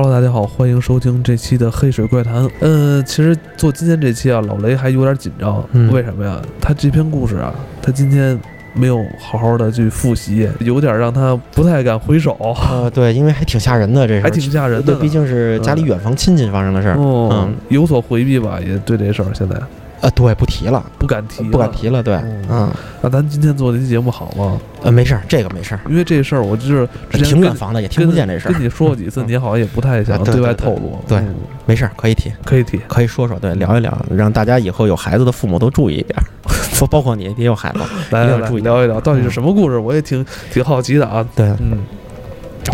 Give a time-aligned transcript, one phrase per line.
[0.00, 2.44] Hello，大家好，欢迎收听这期的《黑水怪谈》。
[2.60, 5.92] 呃，其实做今天这期啊，老雷还有点紧张，嗯。
[5.92, 6.40] 为什么呀？
[6.60, 7.52] 他这篇故事啊，
[7.82, 8.38] 他今天
[8.74, 12.36] 没有好好的去复习，有点让他不太敢回首，
[12.70, 16.94] 呃，对，因为还挺吓人的，这是还挺吓人的对，毕竟是家里远房亲戚发生的事儿。
[16.94, 19.56] 哦嗯，有所回避吧，也对这事儿现在
[20.00, 21.70] 呃，对，不提了，不敢提，不敢。
[21.72, 22.02] 提了。
[22.02, 22.70] 对，嗯嗯，
[23.02, 24.58] 那咱今天做这期节目好吗？
[24.82, 30.98] 呃，没事儿，这个没事儿，因为这事儿我就是挺远房的，也听不见这事儿跟，你说过几次，嗯你好像也不太想啊对对外透露。
[31.08, 31.34] 对嗯
[31.66, 32.80] 没事儿，可以提，可以提。
[32.88, 36.22] 可以说说，对，聊一聊，让大家以后有孩子的父母都注意一点儿，
[36.80, 37.80] 包包括你也有孩子。
[38.10, 41.26] 来来来，一定要注意聊一聊到底是什么故事，我也挺挺好奇的啊。
[41.34, 41.78] 对，嗯，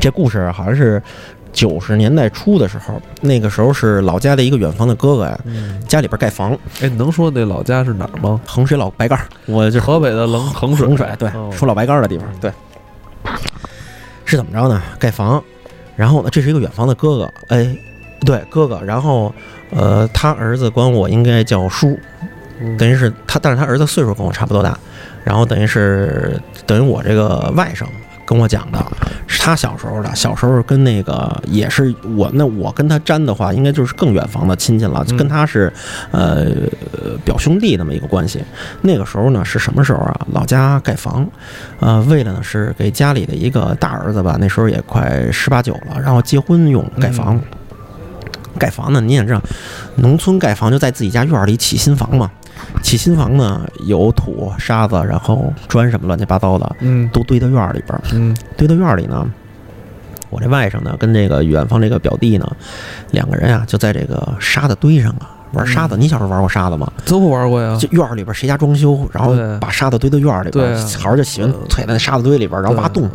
[0.01, 1.03] 这故事好像是
[1.55, 8.39] 九十年代初的时候，那个时候是老家的一个远房的哥哥呀，嗯，家里边盖房，哎，你能说那老家是哪儿吗？
[8.45, 10.87] 衡水老白干儿，我就河北的衡衡水。
[10.87, 11.51] 衡水，对，哦。
[11.53, 12.53] 说老白干儿的地方，对，
[14.25, 14.83] 是怎么着呢？
[14.99, 15.43] 盖房，
[15.97, 17.75] 然后呢，这是一个远房的哥哥，哎，
[18.27, 19.33] 对，哥哥，然后
[19.71, 21.97] 呃，他儿子管我应该叫叔，
[22.61, 22.77] 嗯。
[22.77, 24.77] 等于是他，但是他儿子岁数跟我差不多大，
[25.23, 27.85] 然后等于是等于我这个外甥
[28.27, 28.94] 跟我讲的，是
[29.45, 35.71] 他小时候的，小时候跟那个也是我那我跟他沾的话，应该就是更远房的亲戚了，嗯跟他是
[36.13, 36.47] 呃
[37.27, 38.43] 表兄弟那么一个关系。
[38.81, 40.19] 那个时候呢是什么时候啊？
[40.33, 41.29] 老家盖房，
[41.79, 47.39] 呃，为了呢是给家里的一个大儿子吧，那时候也快十八九了，然后结婚用盖房。
[48.59, 49.43] 盖房呢，你也知道，
[49.97, 52.31] 农村盖房就在自己家院儿里起新房嘛。
[52.83, 58.01] 起新房呢，有土、沙子，然后砖什么乱七八糟的，嗯都堆到院儿里边儿。
[58.13, 59.27] 嗯堆到院儿里呢，
[60.31, 62.57] 我这外甥呢，跟这个远方这个表弟呢，
[63.11, 65.97] 两个人啊、就在这个沙子堆上啊玩沙子。
[65.97, 66.91] 你小时候玩过沙子吗？
[67.07, 67.77] 都玩过呀。
[67.79, 73.09] 就院儿里边谁家装修，然后把沙子堆到院儿里边小孩儿就喜欢踩在那沙子堆里边儿，然后挖洞。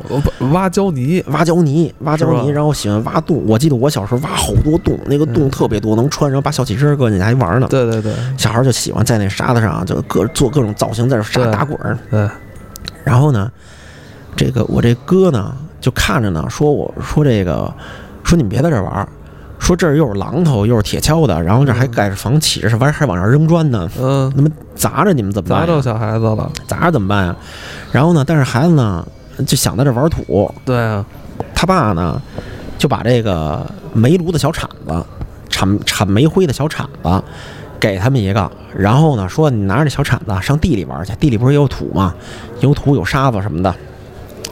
[0.52, 1.24] 挖胶泥。
[1.28, 3.44] 挖胶泥，挖胶泥，然后喜欢挖洞。
[3.46, 7.68] 我记得我小时候挖好多洞，那个洞嗯特别多，能穿，然后把小汽车搁进去还玩呢。
[7.70, 11.98] 对对对小孩儿就喜欢在那沙子上就各做各种造型，在那沙子打滚儿。
[12.10, 12.28] 对，
[13.04, 13.52] 然后呢，
[14.36, 17.74] 这个我这哥呢就看着呢，说我说这个
[18.24, 19.08] 说你们别在这儿玩儿，
[19.60, 25.60] 说这儿又是榔头又是铁锹的，然后这儿还盖着房，起着是完还往上扔砖呢，嗯，那么砸着你们怎么办？
[25.60, 26.52] 砸着小孩子了。
[26.66, 27.36] 砸着怎么办呀？
[27.92, 29.06] 然后呢，但是孩子呢
[29.46, 31.06] 就想在这儿玩土，对啊，
[31.54, 32.20] 他爸呢
[32.78, 35.06] 就把这个煤炉的小铲子，
[35.50, 37.24] 铲铲煤灰的小铲子。
[37.80, 42.14] 给他们一个，然后呢，说你拿着这小铲子上地里玩去，地里不是也有土吗？
[42.60, 43.74] 有土有沙子什么的，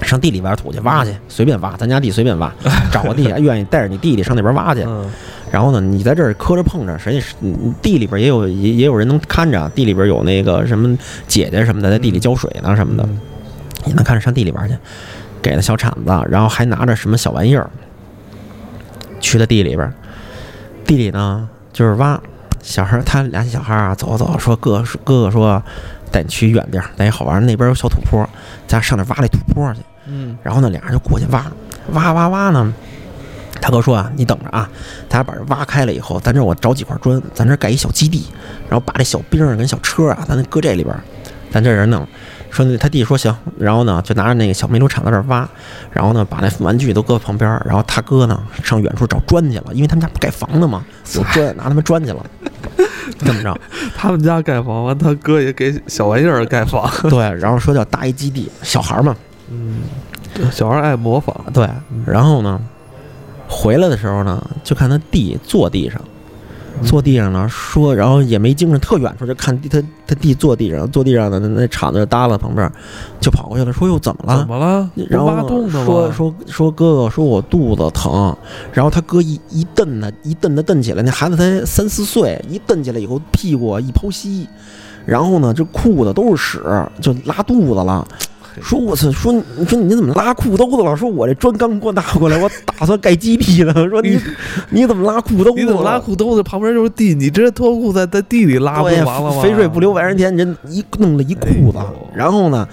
[0.07, 2.51] 上地里边土去挖去，随便挖，咱家地随便挖，
[2.91, 4.83] 找个地，愿意带着你弟弟上那边挖去。
[4.87, 5.05] 嗯
[5.49, 13.17] 然后呢，你在这儿磕着碰着，谁嗯地里边也有也也有人能看着，地里边有那个什么姐姐什么的在地里浇水呢什么的，嗯
[13.85, 14.75] 你能看着上地里边去，
[15.41, 17.69] 给了小铲子，然后还拿着什么小玩意儿，
[19.21, 19.89] 去了地里边，
[20.85, 22.19] 地里呢就是挖，
[22.61, 25.63] 小孩儿他俩小孩儿啊走走，说哥哥哥说
[26.11, 28.27] 带你去远地儿，带你好玩儿，那边有小土坡，
[28.67, 29.79] 咱上那儿挖那土坡去。
[30.09, 31.45] 嗯然后呢，俩人就过去挖，
[31.93, 32.73] 挖挖挖呢。
[33.59, 34.69] 大哥说啊，你等着啊，
[35.09, 38.27] 咱把这挖开了以后，咱这我找几块砖，咱这盖一小基地，
[38.69, 41.01] 然后把这小兵儿跟小车啊，咱搁这里边儿，
[41.51, 42.07] 咱这人弄。
[42.49, 45.47] 说那他弟说行，然后呢就拿着那个小煤炉铲在这儿挖，
[45.91, 50.85] 然后呢把那玩具都搁旁边儿，然后他哥呢上远处找砖去了，因为他们家不盖房子嘛，
[51.15, 52.25] 有砖拿他们砖去了，
[53.19, 53.59] 这么着。
[53.97, 56.89] 他们家盖房完，他哥也给小玩意儿盖房。
[57.09, 59.15] 对，然后说叫搭一基地，小孩儿嘛，
[59.49, 61.35] 嗯，小孩爱模仿。
[61.53, 61.67] 对，
[62.05, 62.59] 然后呢，
[63.47, 66.01] 回来的时候呢，就看他弟坐地上，
[66.83, 72.71] 坐地上呢说，然后也没精神，特远处就看他他弟坐地上，坐地上的那那铲子耷拉旁边，
[73.19, 74.47] 就跑过去了，说又怎么了怎？
[74.47, 74.89] 么了？
[75.09, 75.69] 然后？
[75.69, 78.35] 说说说哥哥说我肚子疼，
[78.73, 84.47] 然后他哥一一蹬他一蹬他蹬起来，那孩子才三四岁，一蹬起来以后屁股一剖析，
[85.05, 88.07] 然后呢这裤子都是屎，就拉肚子了。
[88.61, 89.11] 说我操！
[89.11, 90.95] 说你说你怎么拉裤兜子了？
[90.95, 93.73] 说我这砖刚给我拿过来，我打算盖基地呢。
[93.89, 94.19] 说你
[94.69, 95.61] 你怎么拉裤兜子？
[95.61, 95.99] 你怎么拉？
[95.99, 96.43] 裤兜子？
[96.43, 99.41] 旁边就是地，你直接脱裤子在地里拉不对就完了吗？
[99.41, 102.67] 肥水不流外人田，人一弄了一裤子哎，然后呢，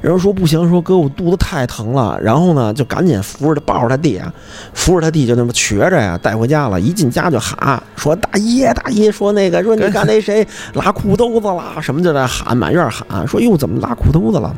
[0.00, 4.32] 然后说不行，说哥我肚子太疼了，然后呢就赶紧扶着他抱着他弟啊，
[4.72, 14.54] 扶着他弟就那么瘸着呀带回家了，一进家就喊说大爷大爷，说那个说你看那谁拉裤兜子了，什么就在喊满院喊，说哟怎么拉裤兜子了？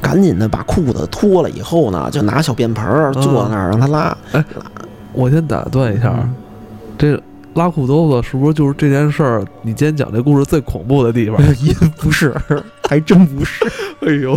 [0.00, 4.16] 赶紧的把裤子脱了以后呢，就拿小便盆儿坐那儿让他拉。
[4.32, 4.44] 哎
[5.12, 6.34] 我先打断一下，嗯
[6.98, 7.20] 这
[7.54, 9.44] 拉裤兜子是不是就是这件事儿？
[9.62, 11.40] 你今天讲这故事最恐怖的地方？
[11.62, 13.64] 也不是，还 还真不是，
[14.04, 14.36] 哎呦，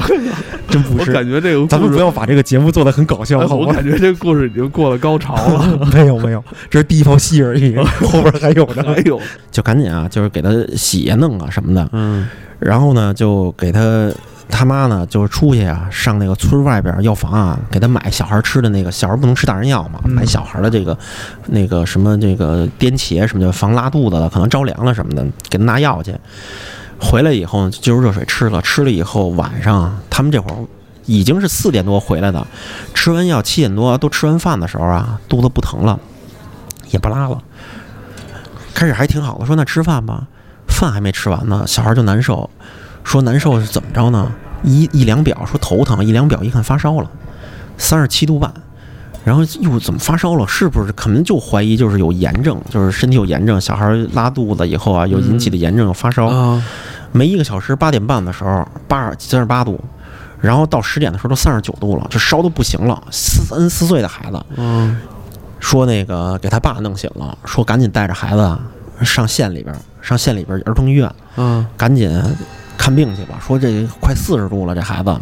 [0.70, 1.10] 真不是。
[1.10, 3.66] 我感觉这个咱们不要把这个节目做得很搞笑，好吗？
[3.66, 5.80] 哎我感觉这个故事已经过了高潮了。
[5.92, 8.84] 没有没有，这是第一泡戏而已，后边还有呢。
[8.96, 12.28] 哎呦，就赶紧啊，就是给他洗啊弄啊什么的，嗯
[12.60, 14.12] 然后呢，就给他
[14.50, 20.98] 他妈呢，就是出去啊，上那个村外边药房啊，给他买小孩吃的那个小孩不能吃大人药嘛，嗯买小孩的这个
[21.48, 26.16] 那个什么这个颠茄什么的，防拉肚子的，可能着凉了什么的，给他拿药去。
[27.00, 30.58] 回来以后呢，就就热水吃了，吃了以后晚上他们这会儿
[31.06, 32.48] 已经是四点多回来的，
[32.94, 36.00] 吃完药七点多都吃完饭的时候啊，肚子不疼了，
[36.90, 37.44] 也不拉了。
[38.74, 40.28] 开始还挺好的，说那吃饭吧，
[40.68, 42.50] 饭还没吃完呢，小孩就难受，
[43.08, 44.30] 说难受是怎么着呢？
[44.64, 47.10] 一一量表说头疼，一量表一看发烧了，
[47.78, 48.54] 三十七度半。
[49.24, 50.46] 然后又怎么发烧了？
[50.46, 56.28] 是不是可能就怀疑就是有炎症，就是身体有炎症，小孩拉肚子以后啊，有引起的炎症发烧。
[56.28, 56.62] 啊，
[57.14, 59.80] 没一个小时，八点半的时候八三十八度，
[60.42, 63.02] 然后到十点的时候都三十九度了，就烧的不行了。
[63.10, 65.00] 四三四岁的孩子嗯
[65.60, 68.60] 说那个给他爸弄醒了，说赶紧带着孩子啊
[69.02, 72.10] 上县里边儿，上县里边儿儿童医院，嗯赶紧
[72.78, 73.40] 看病去吧。
[73.46, 75.16] 说这快四十度了，这孩子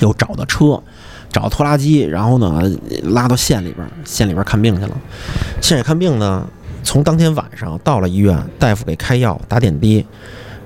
[0.00, 0.82] 又找的车，
[1.30, 2.62] 找拖拉机，然后呢
[3.04, 4.96] 拉到县里边儿，县里边儿看病去了。
[5.60, 6.46] 县里看病呢，
[6.82, 10.04] 从当天晚上到了医院，大夫给开药打点滴，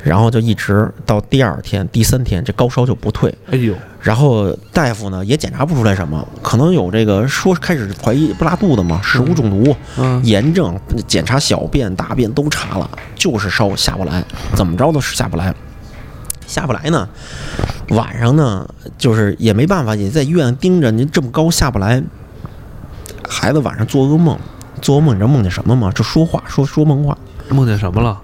[0.02, 3.34] 然后就一直到第二天、第三天，这高烧就不退。
[3.50, 14.24] 哎呦，然后大夫呢也检查不出来什么，可能有这个说开始怀疑不拉肚子嘛，食物中毒、嗯炎症，检查小便、大便都查了，就是烧下不来，
[14.54, 15.54] 怎么着都是下不来。
[16.46, 17.08] 下不来呢，
[17.88, 22.02] 晚上呢就是也没办法，也在医院盯着，您这么高下不来，
[23.28, 24.38] 孩子晚上做噩梦，
[24.80, 25.90] 做噩梦你知道梦见什么吗？
[25.94, 27.16] 就说话说说梦话，
[27.48, 28.20] 梦见什么了？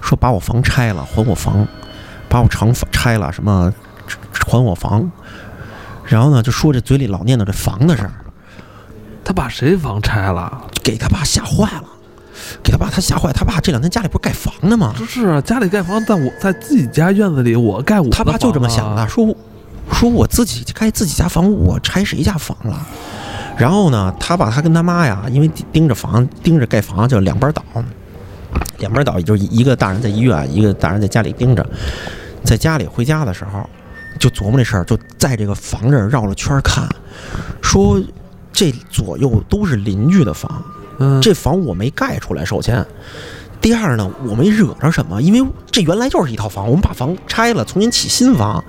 [0.00, 1.66] 说把我房拆了还我房，
[2.28, 3.72] 把我厂拆了什么
[4.46, 5.10] 还我房，
[6.04, 8.12] 然后呢就说这嘴里老念叨这房的事儿，
[9.24, 10.62] 他把谁房拆了？
[10.84, 11.84] 给他爸吓坏了，
[12.62, 14.94] 给他爸他吓坏，他爸这两天家里不是盖房呢吗？
[14.96, 19.06] 不是啊，家里盖房，在我在自己家院子里，我盖我的他爸就这么想的。
[19.08, 19.34] 说
[19.92, 22.86] 说我自己盖自己家房，我拆谁家房了？
[23.56, 27.62] 然后呢，他爸他跟他妈呀，因为盯着房盯着盖房，就两边倒，
[28.78, 31.66] 两边倒，也就是一个大人在医院，一个大人在家里盯着。
[32.44, 33.68] 在家里回家的时候，
[34.18, 36.86] 就琢磨这事儿，就在这个房这儿绕了圈看，
[37.62, 38.00] 说
[38.52, 40.62] 这左右都是邻居的房，
[40.98, 42.84] 嗯，这房我没盖出来，首先。
[43.60, 48.62] 第二呢，我没惹着什么，因为这原来就是一套房，我们把房拆了，重新起新房。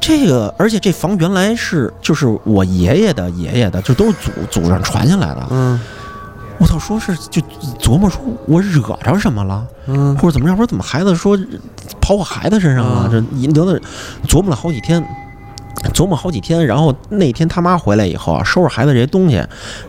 [0.00, 5.46] 这个，而且这房原来是就是我爷爷的爷爷的，就都是祖祖上传下来的。
[5.50, 5.80] 嗯
[6.60, 7.40] 我操，说是就
[7.78, 11.38] 琢磨说我惹着什么了，嗯或者怎么样，或者怎么孩子说
[12.00, 13.80] 跑我孩子身上了，啊这引得的
[14.26, 15.00] 琢磨了好几天，
[15.92, 19.42] 琢磨好几天，然后那天他妈回来以后啊，收拾孩子这些东西，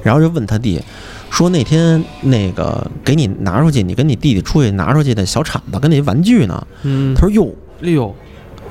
[0.04, 0.82] 然后就问他弟。
[1.30, 6.68] 说那天那个给你拿出去，你跟你弟弟出去拿出去的小铲子跟那些玩具呢？
[6.82, 7.54] 嗯，他说哟，
[7.84, 8.16] 哎呦，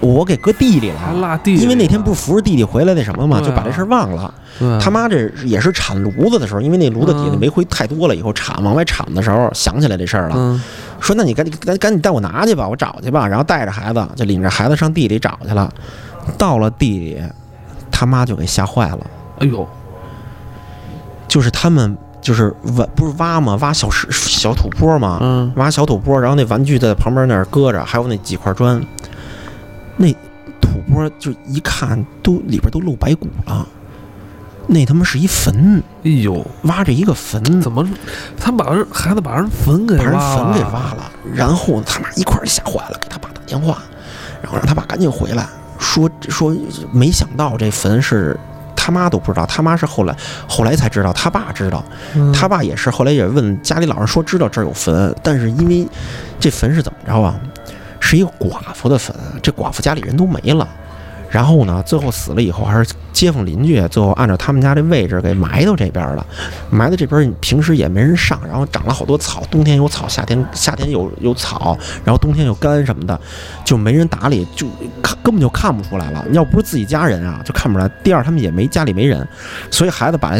[0.00, 4.34] 我给搁地里还了，落地，因为那天不是扶着弟弟回来那什么嘛，啊就把这事儿忘了。
[4.80, 10.60] 他妈这也是铲炉子的时候，因为那炉子底下嗯煤灰太多了，以后铲往外铲的时候想起来这事儿了，嗯
[10.98, 13.24] 说那你赶紧赶赶紧带我拿去吧，我找去吧。
[13.28, 15.72] 然后带着孩子就领着孩子上地里找去了，
[16.36, 17.22] 到了地里，
[17.90, 19.06] 他妈就给吓坏了，
[19.40, 19.66] 哎呦，
[21.26, 23.56] 就是他们就是挖不是挖吗？
[23.60, 25.18] 挖小石小土坡吗？
[25.22, 25.52] 嗯。
[25.56, 28.84] 挖小土坡，然后那玩具在旁边那儿搁着，还有那几块砖，
[29.96, 30.12] 那
[30.60, 33.66] 土坡就一看都里边都露白骨了，
[34.66, 37.88] 那他妈是一坟，哎呦，挖着一个坟，怎么
[38.38, 43.78] 他把人孩子把人坟给把人坟给挖了，然后他妈一块儿吓坏了，给他爸打电话，
[44.42, 46.54] 然后让他爸赶紧回来，说说
[46.92, 48.38] 没想到这坟是。
[48.80, 50.16] 他妈都不知道，他妈是后来
[50.46, 55.86] 后来才知道，他爸知道，嗯他爸也是后来也问家里老人说知道这儿有坟，但是因为
[56.40, 57.38] 这坟是怎么着啊？
[58.00, 60.66] 是一个寡妇的坟，这寡妇家里人都没了。
[61.30, 66.26] 然后呢，最后死了以后，还是街坊邻居最后按照他们家这位置给埋到这边了。
[66.70, 73.20] 埋到这边，平时也没人上，然后长了好多草，冬天有草，夏天夏天有有草，然后冬天又干什么的，
[73.64, 74.66] 就没人打理，就
[75.02, 76.24] 看根本就看不出来了。
[76.32, 77.90] 要不是自己家人啊，就看不出来。
[78.02, 79.26] 第二，他们也没家里没人，
[79.70, 80.34] 所以孩子把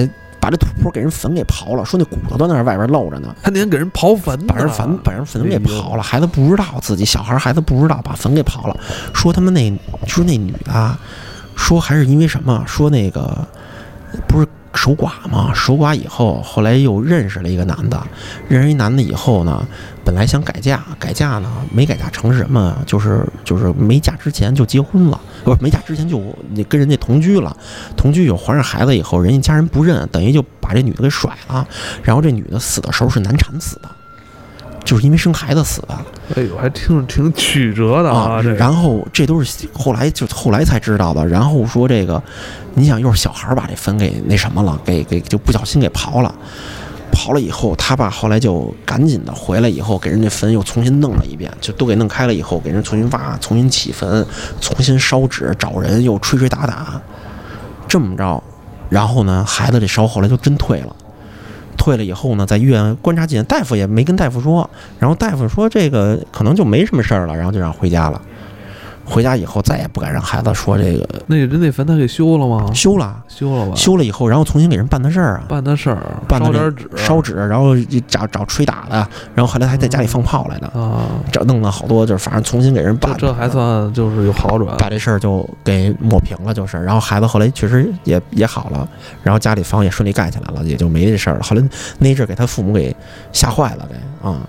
[0.49, 3.37] 把这土坡给人坟给刨了，说那骨头都在那外边露着呢。
[3.43, 8.75] 他那天给人刨坟，把人坟把人坟给刨了，孩子不知道自己小孩孩子不知道把坟给刨了，
[9.13, 9.71] 说他们那
[10.07, 10.99] 说那女的啊，
[11.55, 12.65] 说还是因为什么？
[12.67, 13.47] 说那个
[14.27, 14.49] 不是
[14.79, 18.01] 守寡嘛，守寡以后，后来又认识了一个男的，
[18.49, 19.67] 认识一男的以后呢，
[20.05, 22.77] 本来想改嫁，改嫁呢没改嫁成什么？
[22.87, 26.23] 就是就是没嫁之前就结婚了，不是没嫁之前就
[26.69, 27.57] 跟人家同居了，
[27.97, 31.67] 同居有怀上孩子以后，人家家人不认，等于就把这女的给甩了，
[32.05, 33.91] 然后这女的死的时候是难产死的，
[34.89, 35.89] 就是因为生孩子死的。
[36.35, 38.41] 哎呦，还听着挺曲折的啊！
[38.43, 41.27] 这然后这都是后来就后来才知道的。
[41.27, 42.23] 然后说这个，
[42.73, 46.35] 你想又是小孩儿把这坟给那什么了，给给就不小心给刨了，
[47.13, 54.25] 刨了以后，他爸后来就赶紧的回来以后，给人家坟又重新弄了一遍，就都给弄开了以后，给人重新挖，重新起坟，
[54.59, 56.99] 重新烧纸，找人又吹吹打打，
[57.87, 58.43] 这么着，
[58.89, 60.97] 然后呢，孩子这烧后来就真退了。
[61.89, 64.69] 退了以后呢，在医院观察几天，大夫也没跟大夫说，
[64.99, 68.21] 然后大夫说这个可能就没什么事儿了，然后就让回家了。
[69.09, 72.71] 回家以后再也不敢让孩子说这个那人那坟他给修了吗？
[72.75, 73.75] 修了，修了吧？
[73.75, 75.99] 修了以后，然后重新给人办的事儿啊，办的事儿，
[76.29, 77.75] 办的点纸，烧纸，然后
[78.07, 78.97] 找找吹打的，
[79.35, 83.13] 然后后来还在家里放炮来的，啊，这弄了好多，就是反正重新给人办。
[83.17, 84.77] 这这还算就是有好转。
[84.77, 88.87] 把这事儿就给抹平了，就是，然后孩子后来确实也也好了，
[89.23, 91.43] 然后家里房也顺利盖起来了，也就没这事儿了。
[91.43, 91.63] 后来
[91.99, 92.95] 那一阵儿给他父母给
[93.33, 94.41] 吓坏了，给啊、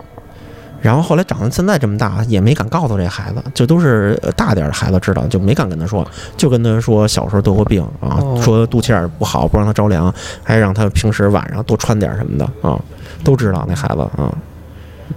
[0.82, 6.06] 然后后来长到现在这么大，也没敢告诉这孩子，就都是呃大点儿的孩子知道，就没敢跟他说，
[6.38, 12.80] 就跟他说小时候得过病啊，哦说肚脐眼儿不好，不让他着凉，还让他平时晚上多穿点儿什么的啊，
[13.24, 14.34] 都知道那孩子啊，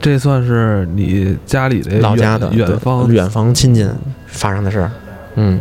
[0.00, 3.88] 这算是你家里的老家的远远方远方亲戚
[4.26, 4.90] 发生的事儿，
[5.36, 5.60] 嗯。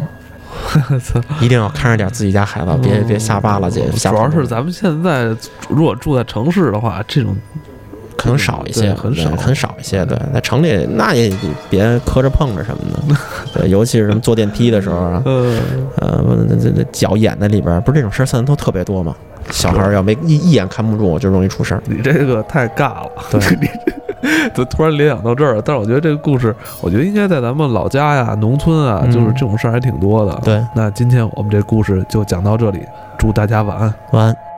[1.39, 3.81] 一定要看着点自己家孩子，别别瞎扒拉去。
[3.93, 5.33] 瞎主要是咱们现在
[5.69, 7.33] 如果住在城市的话，这种
[8.21, 10.05] 可能少一些，很少很少一些。
[10.05, 11.33] 对，在城里那也
[11.69, 13.15] 别磕着碰着什么的，
[13.59, 15.57] 对， 尤其是什么坐电梯的时候啊，呃，
[15.97, 19.15] 呃，这这这脚眼在里边儿，不是这种事儿现在都特别多吗？
[19.49, 21.81] 小孩儿要没一一眼看不住，就容易出事儿。
[21.85, 23.11] 你这个太尬了。
[23.31, 23.67] 对 你
[24.53, 25.61] 就突然联想到这儿了。
[25.65, 30.39] 但是我觉得这个故事，我觉得应该在咱们老家呀、农村啊，嗯就是这种事儿还挺多的。
[30.43, 32.85] 对，那今天我们这故事就讲到这里，
[33.17, 33.93] 祝大家晚安。
[34.11, 34.50] 晚安。